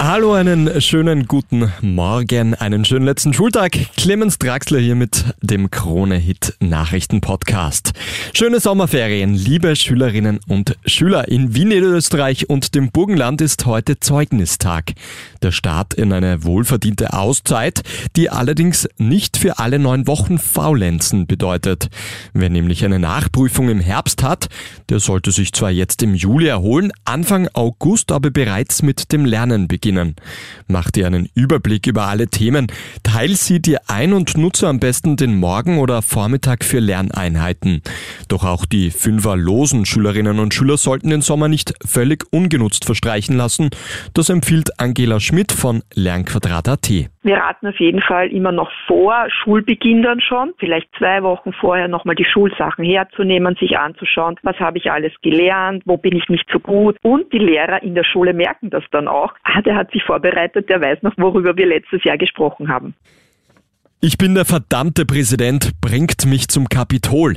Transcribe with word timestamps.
Hallo, 0.00 0.32
einen 0.32 0.80
schönen 0.80 1.26
guten 1.26 1.72
Morgen, 1.82 2.54
einen 2.54 2.84
schönen 2.84 3.04
letzten 3.04 3.34
Schultag. 3.34 3.72
Clemens 3.96 4.38
Draxler 4.38 4.78
hier 4.78 4.94
mit 4.94 5.24
dem 5.42 5.70
Krone-Hit 5.72 6.54
Nachrichten-Podcast. 6.60 7.92
Schöne 8.32 8.60
Sommerferien, 8.60 9.34
liebe 9.34 9.74
Schülerinnen 9.74 10.38
und 10.46 10.78
Schüler. 10.86 11.26
In 11.26 11.54
Wien, 11.54 11.72
Österreich 11.72 12.48
und 12.48 12.76
dem 12.76 12.92
Burgenland 12.92 13.40
ist 13.40 13.66
heute 13.66 13.98
Zeugnistag. 13.98 14.92
Der 15.42 15.50
Start 15.50 15.94
in 15.94 16.12
eine 16.12 16.44
wohlverdiente 16.44 17.12
Auszeit, 17.12 17.82
die 18.14 18.30
allerdings 18.30 18.88
nicht 18.98 19.36
für 19.36 19.58
alle 19.58 19.80
neun 19.80 20.06
Wochen 20.06 20.38
Faulenzen 20.38 21.26
bedeutet. 21.26 21.88
Wer 22.32 22.50
nämlich 22.50 22.84
eine 22.84 23.00
Nachprüfung 23.00 23.68
im 23.68 23.80
Herbst 23.80 24.22
hat, 24.22 24.46
der 24.90 25.00
sollte 25.00 25.32
sich 25.32 25.52
zwar 25.52 25.70
jetzt 25.70 26.02
im 26.02 26.14
Juli 26.14 26.46
erholen, 26.46 26.92
Anfang 27.04 27.48
August 27.52 28.12
aber 28.12 28.30
bereits 28.30 28.82
mit 28.82 29.12
dem 29.12 29.24
Lernen 29.24 29.66
beginnen 29.66 29.87
beginnen. 29.88 30.16
Mach 30.66 30.90
dir 30.90 31.06
einen 31.06 31.28
Überblick 31.34 31.86
über 31.86 32.04
alle 32.08 32.28
Themen, 32.28 32.66
teil 33.02 33.34
sie 33.36 33.60
dir 33.60 33.80
ein 33.86 34.12
und 34.12 34.36
nutze 34.36 34.68
am 34.68 34.80
besten 34.80 35.16
den 35.16 35.34
Morgen 35.34 35.78
oder 35.78 36.02
Vormittag 36.02 36.62
für 36.62 36.78
Lerneinheiten. 36.78 37.80
Doch 38.28 38.44
auch 38.44 38.66
die 38.66 38.90
fünferlosen 38.90 39.86
Schülerinnen 39.86 40.40
und 40.40 40.52
Schüler 40.52 40.76
sollten 40.76 41.08
den 41.08 41.22
Sommer 41.22 41.48
nicht 41.48 41.72
völlig 41.86 42.26
ungenutzt 42.30 42.84
verstreichen 42.84 43.36
lassen. 43.36 43.70
Das 44.12 44.28
empfiehlt 44.28 44.78
Angela 44.78 45.20
Schmidt 45.20 45.52
von 45.52 45.82
Lernquadrat.at. 45.94 47.08
Wir 47.28 47.36
raten 47.36 47.66
auf 47.66 47.78
jeden 47.78 48.00
Fall 48.00 48.28
immer 48.28 48.52
noch 48.52 48.70
vor 48.86 49.26
Schulbeginn 49.28 50.02
dann 50.02 50.18
schon, 50.18 50.54
vielleicht 50.56 50.88
zwei 50.96 51.22
Wochen 51.22 51.52
vorher 51.52 51.86
nochmal 51.86 52.14
die 52.14 52.24
Schulsachen 52.24 52.86
herzunehmen, 52.86 53.54
sich 53.60 53.76
anzuschauen, 53.76 54.36
was 54.44 54.58
habe 54.58 54.78
ich 54.78 54.90
alles 54.90 55.12
gelernt, 55.20 55.82
wo 55.84 55.98
bin 55.98 56.16
ich 56.16 56.26
nicht 56.30 56.46
so 56.50 56.58
gut. 56.58 56.96
Und 57.02 57.30
die 57.34 57.38
Lehrer 57.38 57.82
in 57.82 57.94
der 57.94 58.04
Schule 58.04 58.32
merken 58.32 58.70
das 58.70 58.82
dann 58.92 59.08
auch. 59.08 59.34
Ah, 59.42 59.60
der 59.60 59.76
hat 59.76 59.90
sich 59.90 60.04
vorbereitet, 60.04 60.70
der 60.70 60.80
weiß 60.80 61.02
noch, 61.02 61.12
worüber 61.18 61.54
wir 61.54 61.66
letztes 61.66 62.02
Jahr 62.02 62.16
gesprochen 62.16 62.70
haben. 62.70 62.94
Ich 64.00 64.16
bin 64.16 64.34
der 64.34 64.46
verdammte 64.46 65.04
Präsident, 65.04 65.72
bringt 65.82 66.24
mich 66.24 66.48
zum 66.48 66.68
Kapitol. 66.70 67.36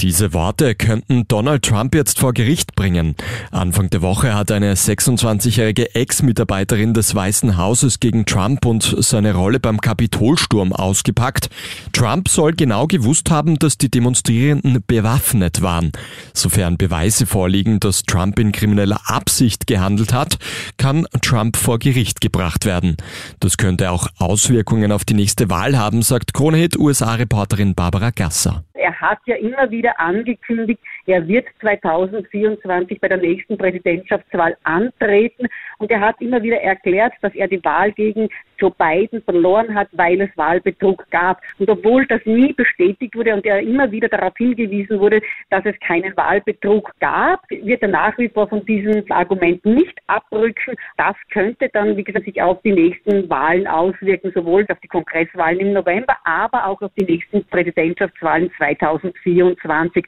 Diese 0.00 0.32
Worte 0.32 0.74
könnten 0.74 1.28
Donald 1.28 1.62
Trump 1.62 1.94
jetzt 1.94 2.18
vor 2.18 2.32
Gericht 2.32 2.74
bringen. 2.74 3.16
Anfang 3.50 3.90
der 3.90 4.00
Woche 4.00 4.34
hat 4.34 4.50
eine 4.50 4.74
26-jährige 4.74 5.94
Ex-Mitarbeiterin 5.94 6.94
des 6.94 7.14
Weißen 7.14 7.58
Hauses 7.58 8.00
gegen 8.00 8.24
Trump 8.24 8.64
und 8.64 8.96
seine 9.00 9.34
Rolle 9.34 9.60
beim 9.60 9.78
Kapitolsturm 9.78 10.72
ausgepackt. 10.72 11.50
Trump 11.92 12.30
soll 12.30 12.52
genau 12.52 12.86
gewusst 12.86 13.30
haben, 13.30 13.58
dass 13.58 13.76
die 13.76 13.90
Demonstrierenden 13.90 14.82
bewaffnet 14.86 15.60
waren. 15.60 15.92
Sofern 16.32 16.78
Beweise 16.78 17.26
vorliegen, 17.26 17.78
dass 17.78 18.04
Trump 18.04 18.38
in 18.38 18.52
krimineller 18.52 19.00
Absicht 19.04 19.66
gehandelt 19.66 20.14
hat, 20.14 20.38
kann 20.78 21.06
Trump 21.20 21.58
vor 21.58 21.78
Gericht 21.78 22.22
gebracht 22.22 22.64
werden. 22.64 22.96
Das 23.38 23.58
könnte 23.58 23.90
auch 23.90 24.06
Auswirkungen 24.16 24.92
auf 24.92 25.04
die 25.04 25.14
nächste 25.14 25.50
Wahl 25.50 25.76
haben 25.76 26.00
sagt 26.00 26.32
Kronehit 26.32 26.78
USA-Reporterin 26.78 27.74
Barbara 27.74 28.10
Gasser. 28.10 28.64
Er 28.80 28.98
hat 28.98 29.18
ja 29.26 29.36
immer 29.36 29.70
wieder 29.70 30.00
angekündigt, 30.00 30.80
er 31.10 31.26
wird 31.26 31.46
2024 31.60 33.00
bei 33.00 33.08
der 33.08 33.18
nächsten 33.18 33.58
Präsidentschaftswahl 33.58 34.56
antreten 34.62 35.46
und 35.78 35.90
er 35.90 36.00
hat 36.00 36.20
immer 36.20 36.42
wieder 36.42 36.60
erklärt, 36.60 37.12
dass 37.20 37.34
er 37.34 37.48
die 37.48 37.62
Wahl 37.64 37.92
gegen 37.92 38.28
Joe 38.58 38.72
Biden 38.78 39.22
verloren 39.22 39.74
hat, 39.74 39.88
weil 39.92 40.20
es 40.20 40.36
Wahlbetrug 40.36 41.06
gab. 41.10 41.40
Und 41.58 41.70
obwohl 41.70 42.06
das 42.06 42.20
nie 42.26 42.52
bestätigt 42.52 43.16
wurde 43.16 43.34
und 43.34 43.46
er 43.46 43.60
immer 43.60 43.90
wieder 43.90 44.08
darauf 44.08 44.34
hingewiesen 44.36 45.00
wurde, 45.00 45.20
dass 45.48 45.64
es 45.64 45.78
keinen 45.80 46.16
Wahlbetrug 46.16 46.92
gab, 47.00 47.40
wird 47.48 47.82
er 47.82 47.88
nach 47.88 48.16
wie 48.18 48.28
vor 48.28 48.48
von 48.48 48.64
diesen 48.66 49.10
Argumenten 49.10 49.74
nicht 49.74 49.98
abrücken. 50.06 50.76
Das 50.96 51.16
könnte 51.30 51.70
dann, 51.72 51.96
wie 51.96 52.04
gesagt, 52.04 52.26
sich 52.26 52.40
auf 52.40 52.60
die 52.62 52.72
nächsten 52.72 53.28
Wahlen 53.30 53.66
auswirken, 53.66 54.32
sowohl 54.34 54.66
auf 54.68 54.80
die 54.80 54.88
Kongresswahlen 54.88 55.60
im 55.60 55.72
November, 55.72 56.16
aber 56.24 56.66
auch 56.66 56.80
auf 56.82 56.92
die 56.98 57.04
nächsten 57.04 57.44
Präsidentschaftswahlen 57.46 58.50
2024. 58.58 60.04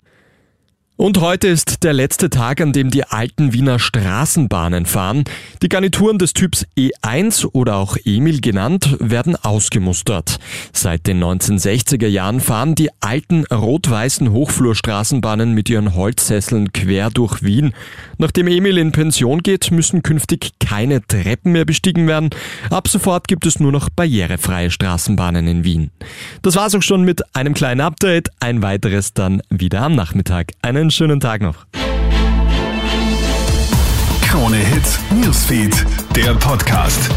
Und 0.99 1.21
heute 1.23 1.49
ist 1.49 1.85
der 1.85 1.95
letzte 1.95 2.29
Tag, 2.29 2.61
an 2.61 2.75
dem 2.75 2.91
die 2.91 3.05
alten 3.05 3.55
Wiener 3.55 3.79
Straßenbahnen 3.79 4.85
fahren. 4.85 5.25
Die 5.63 5.71
Garnituren 5.71 6.19
des 6.19 6.35
Typs 6.35 6.67
E1 6.77 7.47
oder 7.53 7.77
auch 7.77 7.97
Emil 8.05 8.43
genannt 8.43 8.99
werden 9.01 9.35
ausgemustert. 9.35 10.39
Seit 10.73 11.07
den 11.07 11.25
1960er 11.25 12.07
Jahren 12.07 12.41
fahren 12.41 12.75
die 12.75 12.91
alten 13.01 13.47
rot-weißen 13.47 14.31
Hochflurstraßenbahnen 14.33 15.55
mit 15.55 15.71
ihren 15.71 15.95
Holzsesseln 15.95 16.75
quer 16.75 17.09
durch 17.09 17.43
Wien. 17.43 17.73
Nachdem 18.19 18.47
Emil 18.47 18.77
in 18.77 18.93
Pension 18.93 19.43
geht, 19.43 19.71
müssen 19.71 20.03
künftig 20.03 20.53
keine 20.61 21.05
Treppen 21.07 21.53
mehr 21.53 21.65
bestiegen 21.65 22.07
werden. 22.07 22.31
Ab 22.69 22.87
sofort 22.87 23.29
gibt 23.29 23.47
es 23.47 23.59
nur 23.59 23.73
noch 23.73 23.89
barrierefreie 23.89 24.71
Straßenbahnen 24.71 25.49
in 25.49 25.65
Wien. 25.65 25.91
Das 26.43 26.55
war's 26.55 26.75
auch 26.75 26.83
schon 26.83 27.03
mit 27.03 27.23
einem 27.35 27.55
kleinen 27.55 27.81
Update. 27.81 28.29
Ein 28.41 28.61
weiteres 28.61 29.15
dann 29.15 29.41
wieder 29.49 29.81
am 29.81 29.95
Nachmittag. 29.95 30.53
Schönen 30.93 31.21
Tag 31.21 31.41
noch. 31.41 31.65
Krone 34.29 34.57
Hits, 34.59 34.99
Newsfeed, 35.11 35.75
der 36.15 36.35
Podcast. 36.35 37.11